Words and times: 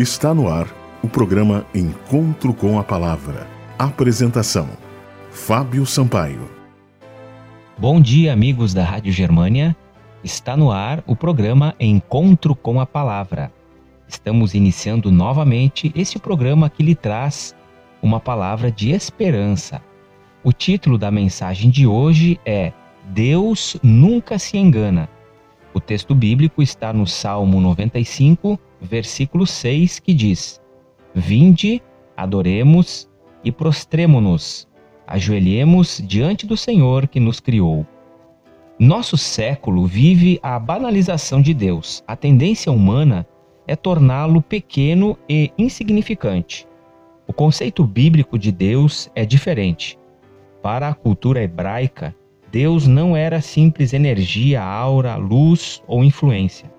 Está 0.00 0.32
no 0.32 0.48
ar 0.48 0.66
o 1.02 1.08
programa 1.10 1.66
Encontro 1.74 2.54
com 2.54 2.78
a 2.78 2.82
Palavra. 2.82 3.46
Apresentação: 3.78 4.66
Fábio 5.30 5.84
Sampaio. 5.84 6.48
Bom 7.76 8.00
dia, 8.00 8.32
amigos 8.32 8.72
da 8.72 8.82
Rádio 8.82 9.12
Germânia. 9.12 9.76
Está 10.24 10.56
no 10.56 10.72
ar 10.72 11.04
o 11.06 11.14
programa 11.14 11.74
Encontro 11.78 12.56
com 12.56 12.80
a 12.80 12.86
Palavra. 12.86 13.52
Estamos 14.08 14.54
iniciando 14.54 15.12
novamente 15.12 15.92
este 15.94 16.18
programa 16.18 16.70
que 16.70 16.82
lhe 16.82 16.94
traz 16.94 17.54
uma 18.00 18.18
palavra 18.18 18.72
de 18.72 18.92
esperança. 18.92 19.82
O 20.42 20.50
título 20.50 20.96
da 20.96 21.10
mensagem 21.10 21.70
de 21.70 21.86
hoje 21.86 22.40
é 22.46 22.72
Deus 23.04 23.76
nunca 23.82 24.38
se 24.38 24.56
engana. 24.56 25.10
O 25.72 25.80
texto 25.80 26.14
bíblico 26.14 26.62
está 26.62 26.92
no 26.92 27.06
Salmo 27.06 27.60
95, 27.60 28.58
versículo 28.80 29.46
6, 29.46 30.00
que 30.00 30.12
diz: 30.12 30.60
Vinde, 31.14 31.80
adoremos 32.16 33.08
e 33.44 33.52
prostremo-nos, 33.52 34.68
ajoelhemos 35.06 36.02
diante 36.04 36.46
do 36.46 36.56
Senhor 36.56 37.06
que 37.06 37.20
nos 37.20 37.38
criou. 37.38 37.86
Nosso 38.78 39.16
século 39.16 39.86
vive 39.86 40.40
a 40.42 40.58
banalização 40.58 41.40
de 41.40 41.54
Deus. 41.54 42.02
A 42.06 42.16
tendência 42.16 42.72
humana 42.72 43.26
é 43.66 43.76
torná-lo 43.76 44.42
pequeno 44.42 45.16
e 45.28 45.52
insignificante. 45.56 46.66
O 47.26 47.32
conceito 47.32 47.84
bíblico 47.84 48.36
de 48.36 48.50
Deus 48.50 49.08
é 49.14 49.24
diferente. 49.24 49.96
Para 50.62 50.88
a 50.88 50.94
cultura 50.94 51.42
hebraica, 51.42 52.14
Deus 52.50 52.86
não 52.86 53.16
era 53.16 53.40
simples 53.40 53.92
energia, 53.92 54.60
aura, 54.60 55.16
luz 55.16 55.82
ou 55.86 56.02
influência. 56.02 56.70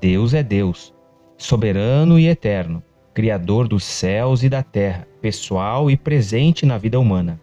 Deus 0.00 0.32
é 0.32 0.42
Deus, 0.42 0.94
soberano 1.36 2.18
e 2.18 2.26
eterno, 2.26 2.82
Criador 3.12 3.68
dos 3.68 3.84
céus 3.84 4.42
e 4.42 4.48
da 4.48 4.62
terra, 4.62 5.06
pessoal 5.20 5.90
e 5.90 5.96
presente 5.96 6.64
na 6.64 6.78
vida 6.78 6.98
humana. 6.98 7.38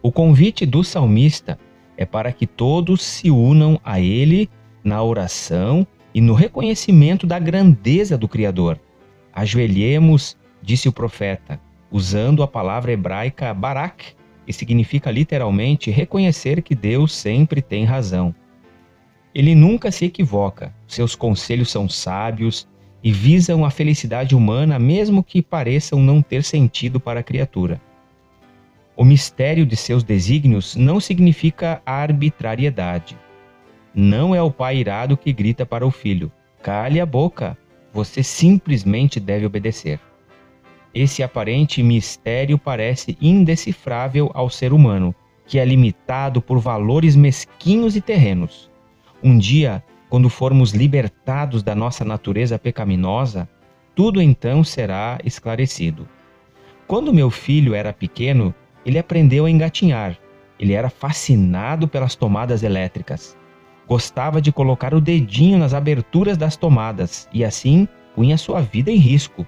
O 0.00 0.10
convite 0.10 0.64
do 0.64 0.82
salmista 0.82 1.58
é 1.96 2.06
para 2.06 2.32
que 2.32 2.46
todos 2.46 3.02
se 3.02 3.30
unam 3.30 3.78
a 3.84 4.00
ele 4.00 4.48
na 4.82 5.02
oração 5.02 5.86
e 6.14 6.20
no 6.20 6.32
reconhecimento 6.32 7.26
da 7.26 7.38
grandeza 7.38 8.16
do 8.16 8.28
Criador. 8.28 8.80
Ajoelhemos, 9.32 10.38
disse 10.62 10.88
o 10.88 10.92
profeta, 10.92 11.60
usando 11.90 12.42
a 12.42 12.48
palavra 12.48 12.92
hebraica 12.92 13.52
barak, 13.52 14.16
que 14.48 14.52
significa 14.54 15.10
literalmente 15.10 15.90
reconhecer 15.90 16.62
que 16.62 16.74
Deus 16.74 17.14
sempre 17.14 17.60
tem 17.60 17.84
razão. 17.84 18.34
Ele 19.34 19.54
nunca 19.54 19.92
se 19.92 20.06
equivoca, 20.06 20.74
seus 20.86 21.14
conselhos 21.14 21.70
são 21.70 21.86
sábios 21.86 22.66
e 23.04 23.12
visam 23.12 23.62
a 23.62 23.70
felicidade 23.70 24.34
humana, 24.34 24.78
mesmo 24.78 25.22
que 25.22 25.42
pareçam 25.42 26.00
não 26.00 26.22
ter 26.22 26.42
sentido 26.42 26.98
para 26.98 27.20
a 27.20 27.22
criatura. 27.22 27.78
O 28.96 29.04
mistério 29.04 29.66
de 29.66 29.76
seus 29.76 30.02
desígnios 30.02 30.74
não 30.74 30.98
significa 30.98 31.82
arbitrariedade. 31.84 33.18
Não 33.94 34.34
é 34.34 34.40
o 34.40 34.50
pai 34.50 34.78
irado 34.78 35.14
que 35.14 35.30
grita 35.30 35.66
para 35.66 35.86
o 35.86 35.90
filho: 35.90 36.32
cale 36.62 36.98
a 37.02 37.04
boca, 37.04 37.54
você 37.92 38.22
simplesmente 38.22 39.20
deve 39.20 39.44
obedecer. 39.44 40.00
Esse 41.00 41.22
aparente 41.22 41.80
mistério 41.80 42.58
parece 42.58 43.16
indecifrável 43.22 44.32
ao 44.34 44.50
ser 44.50 44.72
humano, 44.72 45.14
que 45.46 45.56
é 45.60 45.64
limitado 45.64 46.42
por 46.42 46.58
valores 46.58 47.14
mesquinhos 47.14 47.94
e 47.94 48.00
terrenos. 48.00 48.68
Um 49.22 49.38
dia, 49.38 49.80
quando 50.10 50.28
formos 50.28 50.72
libertados 50.72 51.62
da 51.62 51.72
nossa 51.72 52.04
natureza 52.04 52.58
pecaminosa, 52.58 53.48
tudo 53.94 54.20
então 54.20 54.64
será 54.64 55.20
esclarecido. 55.22 56.08
Quando 56.88 57.14
meu 57.14 57.30
filho 57.30 57.76
era 57.76 57.92
pequeno, 57.92 58.52
ele 58.84 58.98
aprendeu 58.98 59.46
a 59.46 59.50
engatinhar. 59.50 60.18
Ele 60.58 60.72
era 60.72 60.90
fascinado 60.90 61.86
pelas 61.86 62.16
tomadas 62.16 62.64
elétricas. 62.64 63.36
Gostava 63.86 64.42
de 64.42 64.50
colocar 64.50 64.92
o 64.92 65.00
dedinho 65.00 65.58
nas 65.58 65.74
aberturas 65.74 66.36
das 66.36 66.56
tomadas 66.56 67.28
e 67.32 67.44
assim 67.44 67.86
punha 68.16 68.36
sua 68.36 68.60
vida 68.60 68.90
em 68.90 68.96
risco. 68.96 69.46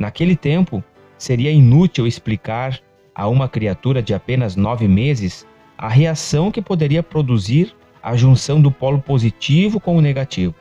Naquele 0.00 0.34
tempo, 0.34 0.82
seria 1.18 1.50
inútil 1.50 2.06
explicar 2.06 2.80
a 3.14 3.28
uma 3.28 3.46
criatura 3.46 4.02
de 4.02 4.14
apenas 4.14 4.56
nove 4.56 4.88
meses 4.88 5.46
a 5.76 5.90
reação 5.90 6.50
que 6.50 6.62
poderia 6.62 7.02
produzir 7.02 7.76
a 8.02 8.16
junção 8.16 8.62
do 8.62 8.70
polo 8.70 9.02
positivo 9.02 9.78
com 9.78 9.98
o 9.98 10.00
negativo. 10.00 10.54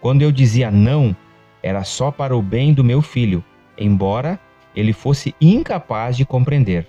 Quando 0.00 0.22
eu 0.22 0.30
dizia 0.30 0.70
não, 0.70 1.16
era 1.60 1.82
só 1.82 2.12
para 2.12 2.36
o 2.36 2.40
bem 2.40 2.72
do 2.72 2.84
meu 2.84 3.02
filho, 3.02 3.42
embora 3.76 4.38
ele 4.76 4.92
fosse 4.92 5.34
incapaz 5.40 6.16
de 6.16 6.24
compreender. 6.24 6.86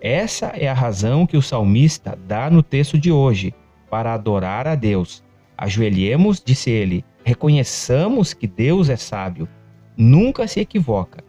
Essa 0.00 0.46
é 0.46 0.66
a 0.66 0.74
razão 0.74 1.28
que 1.28 1.36
o 1.36 1.42
salmista 1.42 2.18
dá 2.26 2.50
no 2.50 2.60
texto 2.60 2.98
de 2.98 3.12
hoje, 3.12 3.54
para 3.88 4.14
adorar 4.14 4.66
a 4.66 4.74
Deus. 4.74 5.22
Ajoelhemos, 5.56 6.42
disse 6.44 6.70
ele, 6.70 7.04
reconheçamos 7.24 8.34
que 8.34 8.48
Deus 8.48 8.88
é 8.88 8.96
sábio, 8.96 9.48
nunca 9.96 10.46
se 10.46 10.60
equivoca 10.60 11.22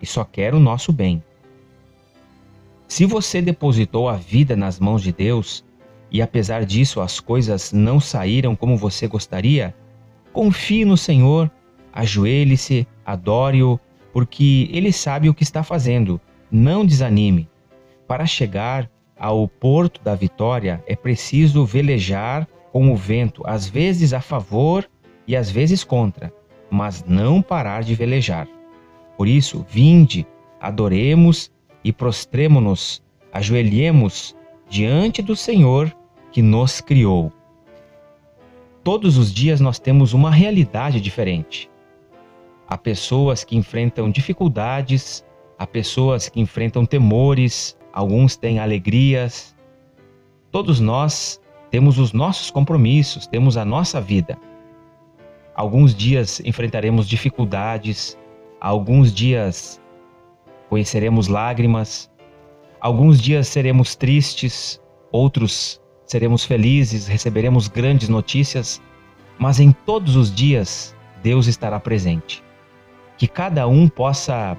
e 0.00 0.06
só 0.06 0.24
quer 0.24 0.54
o 0.54 0.60
nosso 0.60 0.92
bem. 0.92 1.22
Se 2.88 3.06
você 3.06 3.40
depositou 3.40 4.08
a 4.08 4.16
vida 4.16 4.54
nas 4.54 4.78
mãos 4.78 5.02
de 5.02 5.12
Deus, 5.12 5.64
e 6.10 6.20
apesar 6.20 6.66
disso 6.66 7.00
as 7.00 7.20
coisas 7.20 7.72
não 7.72 7.98
saíram 7.98 8.54
como 8.54 8.76
você 8.76 9.06
gostaria, 9.06 9.74
confie 10.32 10.84
no 10.84 10.96
Senhor, 10.96 11.50
ajoelhe-se, 11.92 12.86
adore-o, 13.04 13.80
porque 14.12 14.68
ele 14.72 14.92
sabe 14.92 15.28
o 15.28 15.34
que 15.34 15.42
está 15.42 15.62
fazendo. 15.62 16.20
Não 16.50 16.84
desanime. 16.84 17.48
Para 18.06 18.26
chegar 18.26 18.90
ao 19.18 19.48
porto 19.48 20.02
da 20.02 20.14
vitória 20.14 20.82
é 20.86 20.94
preciso 20.94 21.64
velejar 21.64 22.46
com 22.72 22.92
o 22.92 22.96
vento, 22.96 23.42
às 23.46 23.66
vezes 23.66 24.12
a 24.12 24.20
favor 24.20 24.88
e 25.26 25.36
às 25.36 25.50
vezes 25.50 25.84
contra, 25.84 26.32
mas 26.72 27.04
não 27.06 27.42
parar 27.42 27.82
de 27.82 27.94
velejar. 27.94 28.48
Por 29.18 29.28
isso, 29.28 29.64
vinde, 29.68 30.26
adoremos 30.58 31.52
e 31.84 31.92
prostremo-nos, 31.92 33.02
ajoelhemos 33.30 34.34
diante 34.70 35.20
do 35.20 35.36
Senhor 35.36 35.94
que 36.32 36.40
nos 36.40 36.80
criou. 36.80 37.30
Todos 38.82 39.18
os 39.18 39.30
dias 39.34 39.60
nós 39.60 39.78
temos 39.78 40.14
uma 40.14 40.30
realidade 40.30 40.98
diferente. 40.98 41.70
Há 42.66 42.78
pessoas 42.78 43.44
que 43.44 43.54
enfrentam 43.54 44.10
dificuldades, 44.10 45.22
há 45.58 45.66
pessoas 45.66 46.30
que 46.30 46.40
enfrentam 46.40 46.86
temores, 46.86 47.76
alguns 47.92 48.34
têm 48.34 48.58
alegrias. 48.58 49.54
Todos 50.50 50.80
nós 50.80 51.38
temos 51.70 51.98
os 51.98 52.14
nossos 52.14 52.50
compromissos, 52.50 53.26
temos 53.26 53.58
a 53.58 53.64
nossa 53.64 54.00
vida. 54.00 54.38
Alguns 55.54 55.94
dias 55.94 56.40
enfrentaremos 56.44 57.06
dificuldades, 57.06 58.16
alguns 58.58 59.12
dias 59.12 59.80
conheceremos 60.70 61.28
lágrimas, 61.28 62.10
alguns 62.80 63.20
dias 63.20 63.48
seremos 63.48 63.94
tristes, 63.94 64.80
outros 65.10 65.78
seremos 66.06 66.44
felizes, 66.44 67.06
receberemos 67.06 67.68
grandes 67.68 68.08
notícias, 68.08 68.80
mas 69.38 69.60
em 69.60 69.72
todos 69.72 70.16
os 70.16 70.34
dias 70.34 70.96
Deus 71.22 71.46
estará 71.46 71.78
presente. 71.78 72.42
Que 73.18 73.28
cada 73.28 73.68
um 73.68 73.88
possa 73.88 74.56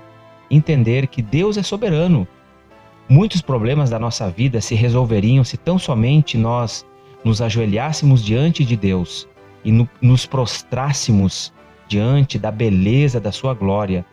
entender 0.49 1.07
que 1.07 1.23
Deus 1.23 1.57
é 1.57 1.63
soberano. 1.63 2.27
Muitos 3.09 3.41
problemas 3.41 3.89
da 3.89 3.97
nossa 3.97 4.29
vida 4.29 4.61
se 4.61 4.75
resolveriam 4.75 5.43
se 5.43 5.57
tão 5.57 5.79
somente 5.79 6.37
nós 6.37 6.85
nos 7.25 7.41
ajoelhássemos 7.41 8.23
diante 8.23 8.63
de 8.63 8.77
Deus 8.77 9.27
e 9.63 9.71
no, 9.71 9.89
nos 10.01 10.25
prostrássemos 10.25 11.53
diante 11.87 12.37
da 12.39 12.51
beleza 12.51 13.19
da 13.19 13.31
Sua 13.31 13.53
glória, 13.53 14.05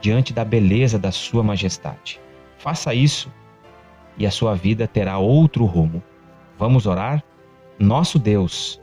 diante 0.00 0.32
da 0.32 0.44
beleza 0.44 0.98
da 0.98 1.12
Sua 1.12 1.42
majestade. 1.42 2.20
Faça 2.58 2.94
isso 2.94 3.30
e 4.18 4.26
a 4.26 4.30
sua 4.30 4.54
vida 4.54 4.86
terá 4.86 5.18
outro 5.18 5.64
rumo. 5.64 6.02
Vamos 6.58 6.86
orar? 6.86 7.24
Nosso 7.78 8.18
Deus, 8.18 8.78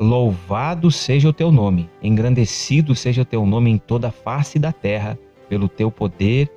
louvado 0.00 0.90
seja 0.90 1.28
o 1.28 1.32
teu 1.32 1.52
nome, 1.52 1.88
engrandecido 2.02 2.94
seja 2.96 3.22
o 3.22 3.24
teu 3.24 3.46
nome 3.46 3.70
em 3.70 3.78
toda 3.78 4.08
a 4.08 4.12
face 4.12 4.58
da 4.58 4.72
terra, 4.72 5.16
pelo 5.48 5.68
teu 5.68 5.92
poder 5.92 6.50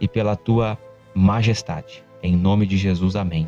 e 0.00 0.08
pela 0.08 0.34
tua 0.34 0.76
majestade. 1.14 2.02
Em 2.20 2.36
nome 2.36 2.66
de 2.66 2.76
Jesus, 2.76 3.14
amém. 3.14 3.46